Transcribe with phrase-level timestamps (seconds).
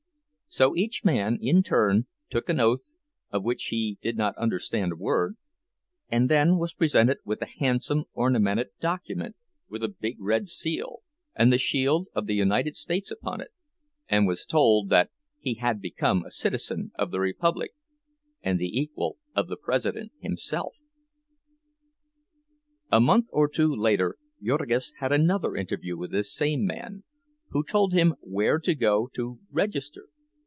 [0.53, 2.95] So each man in turn took an oath
[3.29, 5.37] of which he did not understand a word,
[6.09, 9.37] and then was presented with a handsome ornamented document
[9.69, 11.03] with a big red seal
[11.35, 13.51] and the shield of the United States upon it,
[14.09, 15.09] and was told that
[15.39, 17.71] he had become a citizen of the Republic
[18.41, 20.75] and the equal of the President himself.
[22.91, 27.05] A month or two later Jurgis had another interview with this same man,
[27.51, 30.07] who told him where to go to "register."